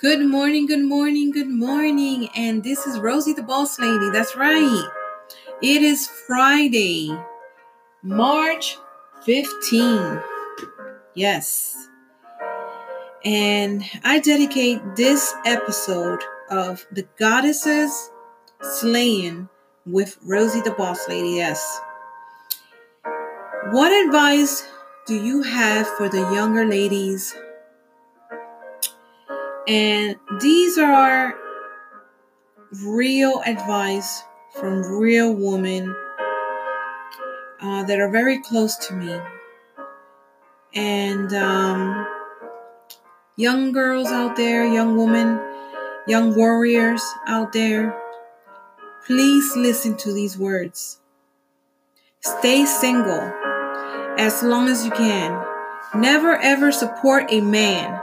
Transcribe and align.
Good 0.00 0.26
morning, 0.26 0.66
good 0.66 0.82
morning, 0.84 1.30
good 1.30 1.48
morning. 1.48 2.28
And 2.34 2.64
this 2.64 2.86
is 2.86 2.98
Rosey 2.98 3.34
the 3.36 3.42
Boss 3.42 3.78
Lady. 3.78 4.10
That's 4.10 4.34
right. 4.34 4.88
It 5.62 5.82
is 5.82 6.08
Friday, 6.08 7.16
March 8.02 8.76
15. 9.24 10.20
Yes. 11.14 11.88
And 13.24 13.84
I 14.02 14.18
dedicate 14.18 14.80
this 14.96 15.32
episode 15.46 16.20
of 16.50 16.84
The 16.90 17.06
Goddesses 17.16 18.10
Slaying 18.60 19.48
with 19.86 20.18
Rosey 20.26 20.64
the 20.64 20.72
Boss 20.72 21.08
Lady. 21.08 21.36
Yes. 21.36 21.80
What 23.70 23.92
advice 24.06 24.66
do 25.06 25.14
you 25.14 25.42
have 25.42 25.86
for 25.96 26.08
the 26.08 26.20
younger 26.34 26.64
ladies 26.66 27.34
and 29.68 30.16
these 30.40 30.76
are 30.78 31.34
real 32.84 33.42
advice 33.46 34.22
from 34.58 34.82
real 34.82 35.32
women 35.32 35.94
uh, 37.60 37.84
that 37.84 38.00
are 38.00 38.10
very 38.10 38.40
close 38.42 38.76
to 38.76 38.94
me. 38.94 39.18
And 40.74 41.32
um, 41.32 42.06
young 43.36 43.72
girls 43.72 44.08
out 44.08 44.36
there, 44.36 44.66
young 44.66 44.96
women, 44.96 45.40
young 46.08 46.34
warriors 46.34 47.02
out 47.26 47.52
there, 47.52 47.96
please 49.06 49.52
listen 49.54 49.96
to 49.98 50.12
these 50.12 50.36
words. 50.36 50.98
Stay 52.20 52.64
single 52.64 53.32
as 54.18 54.42
long 54.42 54.68
as 54.68 54.84
you 54.84 54.90
can. 54.90 55.44
Never 55.94 56.36
ever 56.36 56.72
support 56.72 57.26
a 57.30 57.40
man 57.40 58.00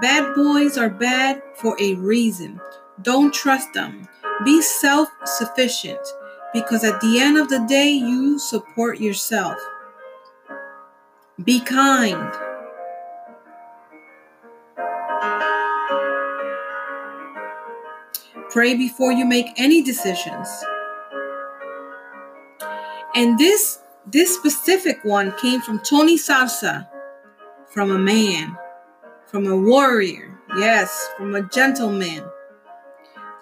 Bad 0.00 0.34
boys 0.34 0.78
are 0.78 0.90
bad 0.90 1.42
for 1.54 1.76
a 1.80 1.94
reason. 1.94 2.60
Don't 3.02 3.34
trust 3.34 3.72
them. 3.72 4.06
Be 4.44 4.62
self 4.62 5.08
sufficient 5.24 6.00
because 6.52 6.84
at 6.84 7.00
the 7.00 7.18
end 7.20 7.36
of 7.36 7.48
the 7.48 7.64
day, 7.66 7.90
you 7.90 8.38
support 8.38 9.00
yourself. 9.00 9.56
Be 11.42 11.60
kind. 11.60 12.32
Pray 18.50 18.74
before 18.76 19.12
you 19.12 19.24
make 19.24 19.46
any 19.56 19.82
decisions. 19.82 20.48
And 23.14 23.38
this 23.38 23.80
this 24.06 24.34
specific 24.34 25.04
one 25.04 25.34
came 25.38 25.60
from 25.60 25.80
Tony 25.80 26.16
Salsa 26.16 26.88
from 27.72 27.90
a 27.90 27.98
man 27.98 28.56
from 29.28 29.46
a 29.46 29.56
warrior, 29.56 30.38
yes, 30.56 31.10
from 31.16 31.34
a 31.34 31.42
gentleman. 31.42 32.24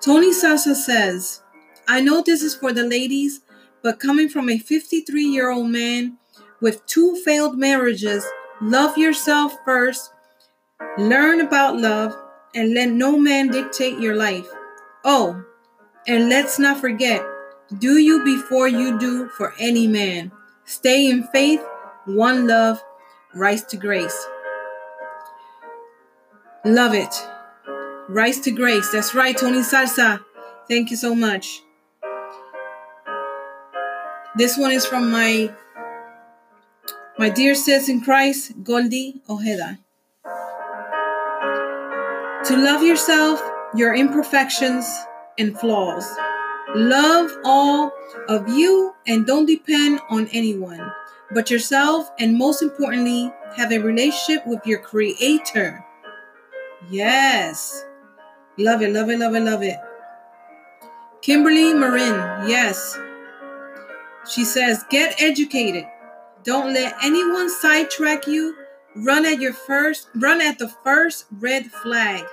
Tony 0.00 0.32
Sasa 0.32 0.74
says, 0.74 1.42
I 1.88 2.00
know 2.00 2.22
this 2.22 2.42
is 2.42 2.56
for 2.56 2.72
the 2.72 2.82
ladies, 2.82 3.40
but 3.82 4.00
coming 4.00 4.28
from 4.28 4.48
a 4.48 4.58
53 4.58 5.22
year 5.24 5.50
old 5.50 5.70
man 5.70 6.18
with 6.60 6.84
two 6.86 7.14
failed 7.24 7.56
marriages, 7.56 8.26
love 8.60 8.98
yourself 8.98 9.56
first, 9.64 10.10
learn 10.98 11.40
about 11.40 11.76
love, 11.76 12.16
and 12.54 12.74
let 12.74 12.90
no 12.90 13.16
man 13.16 13.48
dictate 13.48 14.00
your 14.00 14.16
life. 14.16 14.48
Oh, 15.04 15.44
and 16.08 16.28
let's 16.28 16.58
not 16.58 16.80
forget, 16.80 17.24
do 17.78 17.98
you 17.98 18.24
before 18.24 18.66
you 18.66 18.98
do 18.98 19.28
for 19.28 19.54
any 19.60 19.86
man. 19.86 20.32
Stay 20.64 21.08
in 21.08 21.24
faith, 21.28 21.64
one 22.06 22.46
love, 22.48 22.82
rise 23.34 23.62
to 23.66 23.76
grace. 23.76 24.26
Love 26.66 26.94
it. 26.94 27.14
Rise 28.08 28.40
to 28.40 28.50
grace. 28.50 28.90
That's 28.90 29.14
right, 29.14 29.38
Tony 29.38 29.60
Salsa. 29.60 30.18
Thank 30.66 30.90
you 30.90 30.96
so 30.96 31.14
much. 31.14 31.62
This 34.34 34.58
one 34.58 34.72
is 34.72 34.84
from 34.84 35.08
my 35.08 35.54
my 37.18 37.28
dear 37.28 37.54
sis 37.54 37.88
in 37.88 38.00
Christ, 38.00 38.64
Goldie 38.64 39.22
Ojeda. 39.30 39.78
To 42.46 42.56
love 42.56 42.82
yourself, 42.82 43.40
your 43.76 43.94
imperfections 43.94 44.92
and 45.38 45.56
flaws. 45.56 46.04
Love 46.74 47.30
all 47.44 47.92
of 48.28 48.48
you 48.48 48.92
and 49.06 49.24
don't 49.24 49.46
depend 49.46 50.00
on 50.10 50.26
anyone 50.32 50.92
but 51.30 51.48
yourself, 51.48 52.10
and 52.18 52.36
most 52.36 52.60
importantly, 52.60 53.32
have 53.56 53.70
a 53.70 53.78
relationship 53.78 54.44
with 54.48 54.66
your 54.66 54.80
Creator. 54.80 55.85
Yes. 56.90 57.84
Love 58.58 58.82
it, 58.82 58.92
love 58.92 59.10
it, 59.10 59.18
love 59.18 59.34
it, 59.34 59.40
love 59.40 59.62
it. 59.62 59.76
Kimberly 61.22 61.74
Marin, 61.74 62.48
yes. 62.48 62.98
She 64.28 64.44
says, 64.44 64.84
get 64.90 65.20
educated. 65.20 65.84
Don't 66.42 66.72
let 66.72 66.94
anyone 67.02 67.50
sidetrack 67.50 68.26
you. 68.26 68.56
Run 68.94 69.26
at 69.26 69.40
your 69.40 69.52
first, 69.52 70.08
run 70.14 70.40
at 70.40 70.58
the 70.58 70.68
first 70.84 71.26
red 71.30 71.66
flag. 71.66 72.24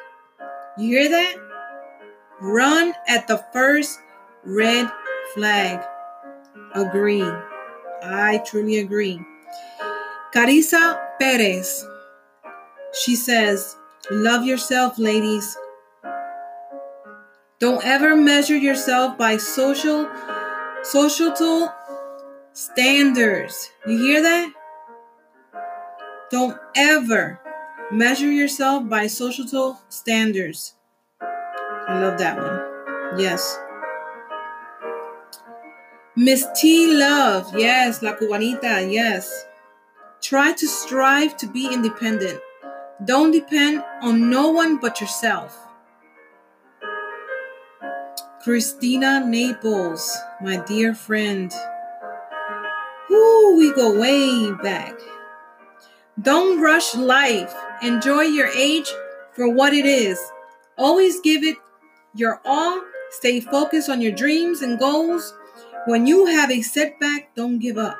You 0.78 1.00
hear 1.00 1.10
that? 1.10 1.36
Run 2.40 2.94
at 3.08 3.28
the 3.28 3.44
first 3.52 4.00
red 4.44 4.92
flag. 5.34 5.84
Agree. 6.74 7.26
I 8.04 8.42
truly 8.46 8.80
agree. 8.80 9.20
Carissa 10.34 11.00
Perez. 11.20 11.86
She 12.94 13.16
says, 13.16 13.76
Love 14.12 14.44
yourself, 14.44 14.98
ladies. 14.98 15.58
Don't 17.60 17.86
ever 17.86 18.16
measure 18.16 18.58
yourself 18.58 19.18
by 19.18 19.38
social 19.38 20.10
societal 20.84 21.72
standards. 22.52 23.72
You 23.88 23.98
hear 23.98 24.22
that? 24.22 24.54
Don't 26.30 26.58
ever 26.76 27.40
measure 27.92 28.32
yourself 28.32 28.90
by 28.90 29.08
societal 29.08 29.80
standards. 29.88 30.74
I 31.22 32.00
love 32.00 32.18
that 32.20 32.38
one. 32.38 33.20
Yes. 33.20 33.58
Miss 36.18 36.46
T 36.56 36.94
Love. 36.94 37.58
Yes, 37.58 38.02
La 38.02 38.16
Cubanita. 38.16 38.92
Yes. 38.92 39.46
Try 40.22 40.52
to 40.52 40.68
strive 40.68 41.38
to 41.38 41.48
be 41.48 41.72
independent. 41.74 42.42
Don't 43.02 43.32
depend 43.32 43.84
on 44.02 44.30
no 44.30 44.52
one 44.52 44.78
but 44.78 45.02
yourself. 45.02 45.58
Christina 48.44 49.26
Naples, 49.26 50.16
my 50.42 50.58
dear 50.58 50.94
friend. 50.94 51.52
Whoo, 53.10 53.58
we 53.58 53.74
go 53.74 54.00
way 54.00 54.52
back. 54.62 55.00
Don't 56.22 56.62
rush 56.62 56.94
life. 56.96 57.54
Enjoy 57.82 58.22
your 58.22 58.48
age 58.48 58.90
for 59.34 59.50
what 59.50 59.74
it 59.74 59.86
is. 59.86 60.20
Always 60.78 61.20
give 61.22 61.44
it 61.44 61.58
your 62.14 62.42
all. 62.46 62.82
Stay 63.10 63.40
focused 63.40 63.90
on 63.90 64.02
your 64.02 64.12
dreams 64.12 64.62
and 64.62 64.80
goals. 64.80 65.34
When 65.88 66.06
you 66.06 66.28
have 66.28 66.52
a 66.52 66.62
setback, 66.62 67.36
don't 67.36 67.60
give 67.60 67.78
up. 67.78 67.98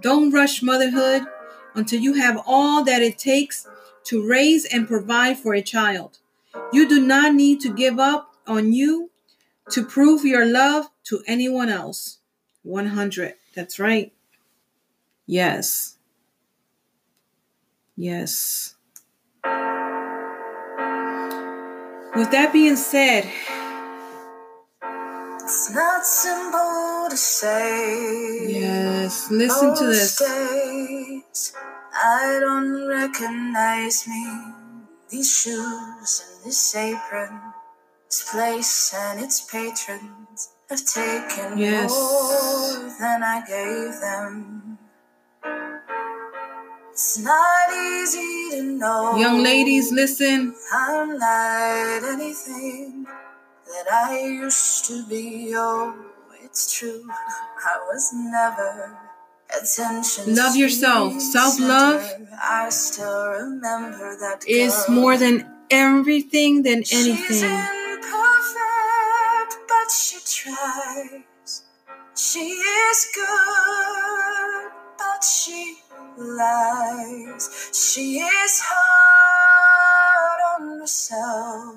Don't 0.00 0.30
rush 0.30 0.62
motherhood 0.62 1.22
until 1.74 2.00
you 2.00 2.14
have 2.14 2.42
all 2.46 2.84
that 2.84 3.02
it 3.02 3.18
takes 3.18 3.66
to 4.04 4.26
raise 4.26 4.64
and 4.64 4.88
provide 4.88 5.38
for 5.38 5.54
a 5.54 5.62
child. 5.62 6.18
You 6.72 6.88
do 6.88 7.00
not 7.00 7.34
need 7.34 7.60
to 7.60 7.72
give 7.72 7.98
up 7.98 8.34
on 8.46 8.72
you 8.72 9.10
to 9.70 9.84
prove 9.84 10.24
your 10.24 10.46
love 10.46 10.86
to 11.04 11.22
anyone 11.26 11.68
else. 11.68 12.18
100. 12.62 13.34
That's 13.54 13.78
right. 13.78 14.12
Yes. 15.26 15.96
Yes. 17.96 18.74
With 22.16 22.30
that 22.32 22.50
being 22.52 22.76
said, 22.76 23.30
it's 25.42 25.70
not 25.72 26.04
simple 26.04 27.06
to 27.10 27.16
say. 27.16 28.48
Yes, 28.48 29.30
listen 29.30 29.76
to 29.76 29.86
this. 29.86 30.20
Days, 31.40 31.52
I 31.94 32.38
don't 32.40 32.86
recognize 32.86 34.06
me. 34.06 34.26
These 35.10 35.32
shoes 35.42 36.22
and 36.24 36.44
this 36.44 36.76
apron, 36.76 37.40
this 38.06 38.30
place 38.30 38.94
and 38.94 39.20
its 39.20 39.40
patrons 39.40 40.52
have 40.68 40.84
taken 40.84 41.58
yes. 41.58 41.90
more 41.90 42.92
than 43.00 43.22
I 43.22 43.42
gave 43.46 44.00
them. 44.00 44.78
It's 46.92 47.18
not 47.18 47.72
easy 47.72 48.50
to 48.50 48.62
know. 48.62 49.16
Young 49.16 49.42
ladies, 49.42 49.90
listen. 49.92 50.54
I'm 50.72 51.18
not 51.18 52.04
anything 52.04 53.06
that 53.66 53.90
I 53.90 54.20
used 54.20 54.84
to 54.86 55.06
be. 55.06 55.52
Oh, 55.56 55.94
it's 56.44 56.78
true. 56.78 57.02
I 57.08 57.78
was 57.88 58.12
never. 58.12 59.09
Love 60.26 60.56
yourself. 60.56 61.20
Self-love 61.20 62.02
sent 62.02 62.28
her. 62.28 62.38
I 62.42 62.68
still 62.70 63.28
remember 63.28 64.16
that 64.20 64.44
is 64.48 64.88
more 64.88 65.16
than 65.18 65.46
everything 65.70 66.62
than 66.62 66.82
She's 66.82 67.06
anything. 67.08 67.44
imperfect, 67.44 68.08
but 69.68 69.90
she 69.90 70.18
tries. 70.24 71.62
She 72.16 72.40
is 72.40 73.06
good, 73.14 74.70
but 74.98 75.22
she 75.24 75.76
lies. 76.16 77.70
She 77.74 78.18
is 78.20 78.60
hard 78.62 80.62
on 80.62 80.78
herself. 80.80 81.76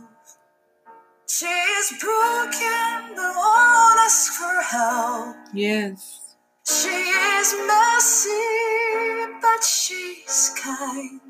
She 1.27 1.45
is 1.45 1.93
broken, 1.99 3.15
but 3.15 3.35
won't 3.35 3.99
ask 3.99 4.31
for 4.33 4.61
help. 4.61 5.35
Yes. 5.53 6.19
She 6.65 6.89
is 6.89 7.55
messy, 7.67 8.31
but 9.41 9.63
she's 9.63 10.55
kind. 10.63 11.21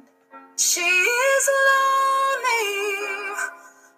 She 0.58 0.82
is 0.82 1.50
lonely. 1.70 3.36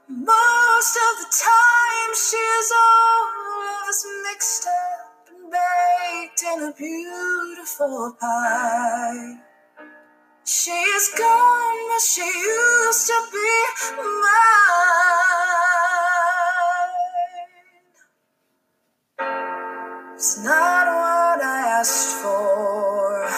Most 0.09 0.97
of 0.97 1.13
the 1.19 1.29
time, 1.43 2.13
she's 2.15 2.71
always 2.87 4.07
mixed 4.31 4.67
up 4.67 5.29
and 5.29 5.51
baked 5.51 6.43
in 6.43 6.69
a 6.69 6.73
beautiful 6.73 8.17
pie. 8.21 9.39
She's 10.45 11.09
gone, 11.17 11.89
but 11.89 12.01
she 12.01 12.21
used 12.23 13.07
to 13.07 13.19
be 13.33 13.51
mine. 13.97 14.31
It's 20.15 20.39
not 20.43 20.87
asked 21.85 22.15
for. 22.23 23.29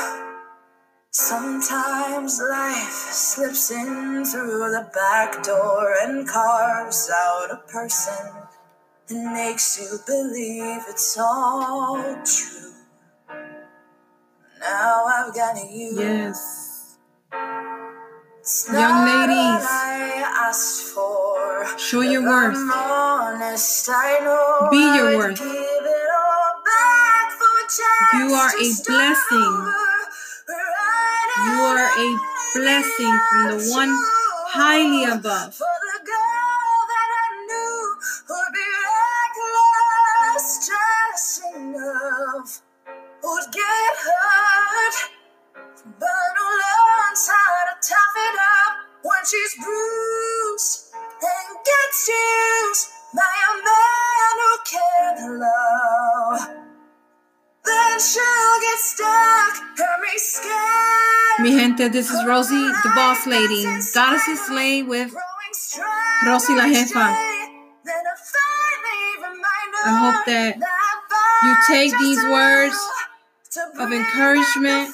Sometimes 1.11 2.39
life 2.49 3.09
slips 3.11 3.71
in 3.71 4.23
through 4.23 4.71
the 4.71 4.89
back 4.93 5.43
door 5.43 5.93
and 6.01 6.25
carves 6.25 7.11
out 7.13 7.51
a 7.51 7.57
person 7.69 8.31
and 9.09 9.33
makes 9.33 9.77
you 9.81 9.99
believe 10.05 10.81
it's 10.87 11.17
all 11.19 12.01
true. 12.23 12.71
Now 14.61 15.03
I've 15.05 15.35
got 15.35 15.57
you. 15.69 15.91
Yes. 15.99 16.97
It's 18.39 18.69
Young 18.71 19.03
ladies, 19.05 19.65
I 19.67 20.23
asked 20.47 20.83
for. 20.95 21.67
Show 21.77 21.99
your 21.99 22.23
worth. 22.23 22.55
Honest, 22.55 23.89
I 23.89 24.19
know 24.23 24.69
Be 24.71 24.77
your 24.77 25.17
worth. 25.17 25.66
You 27.69 28.33
are 28.33 28.47
a 28.47 28.67
blessing. 28.87 29.73
You 31.43 31.53
are 31.67 31.89
a 31.89 32.19
blessing 32.55 33.19
from 33.27 33.43
the 33.51 33.67
one 33.75 33.91
highly 34.47 35.03
above. 35.03 35.53
For 35.53 35.75
the 35.83 35.99
girl 36.05 36.77
that 36.87 37.09
I 37.11 37.27
knew 37.43 37.97
would 43.23 43.51
get 43.51 43.91
hurt, 44.07 44.95
but 45.99 46.31
who 46.37 46.47
learns 46.47 47.27
to 47.27 47.73
tough 47.83 48.15
it 48.15 48.35
up 48.39 48.73
when 49.03 49.25
she's 49.25 49.55
bruised 49.55 49.86
Mi 61.47 61.53
gente, 61.53 61.87
this 61.87 62.09
is 62.11 62.25
Rosey, 62.25 62.59
the 62.83 62.91
boss 62.93 63.25
lady. 63.25 63.63
Goddesses 63.93 64.45
Slay 64.47 64.83
with 64.83 65.13
Rosey 66.25 66.57
la 66.57 66.65
jefa. 66.65 67.15
I 69.85 69.91
hope 69.95 70.25
that 70.25 70.57
you 71.43 71.55
take 71.65 71.97
these 71.99 72.21
words 72.25 72.75
of 73.79 73.93
encouragement. 73.93 74.93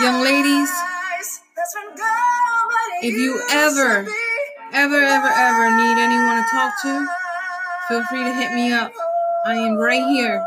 Young 0.00 0.20
ladies, 0.24 0.70
if 3.00 3.14
you 3.14 3.40
ever, 3.52 4.04
ever, 4.72 5.00
ever, 5.00 5.28
ever 5.28 5.76
need 5.76 5.96
anyone 5.96 6.42
to 6.42 6.50
talk 6.50 6.74
to, 6.82 7.06
feel 7.86 8.02
free 8.06 8.24
to 8.24 8.34
hit 8.34 8.52
me 8.52 8.72
up. 8.72 8.90
I 9.46 9.54
am 9.54 9.76
right 9.76 10.02
here. 10.08 10.44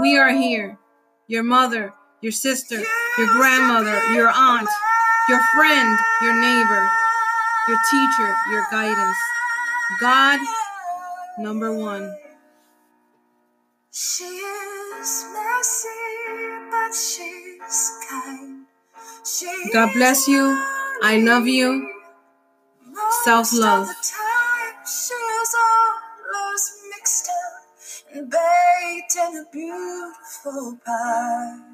We 0.00 0.18
are 0.18 0.30
here. 0.30 0.78
Your 1.26 1.42
mother, 1.42 1.94
your 2.22 2.32
sister, 2.32 2.78
your 3.18 3.26
grandmother, 3.34 4.00
your 4.14 4.30
aunt, 4.30 4.68
your 5.28 5.40
friend, 5.54 5.98
your 6.22 6.40
neighbor, 6.40 6.88
your 7.68 7.78
teacher, 7.90 8.34
your 8.50 8.64
guidance. 8.70 9.18
God, 10.00 10.40
number 11.38 11.74
one. 11.74 12.16
She 13.90 14.24
is 14.24 15.26
messy, 15.34 15.88
but 16.70 16.94
she's 16.94 17.90
kind. 18.08 18.66
She 19.24 19.70
God 19.72 19.92
bless 19.94 20.28
you. 20.28 20.56
I 21.02 21.18
love 21.18 21.46
you. 21.46 21.90
Self 23.24 23.52
love. 23.52 23.86
Most 23.86 23.90
of 23.90 23.96
the 23.96 24.12
time, 24.12 24.86
she's 24.86 25.54
always 25.58 26.72
mixed 26.90 27.28
up 27.28 28.14
and 28.16 28.30
baked 28.30 29.16
in 29.16 29.40
a 29.40 29.44
beautiful 29.52 30.78
pie. 30.86 31.71